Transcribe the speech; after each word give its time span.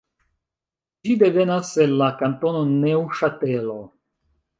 Ĝi 1.09 1.17
devenas 1.23 1.73
el 1.85 1.93
la 1.99 2.07
kantono 2.21 2.63
Neŭŝatelo. 2.71 3.77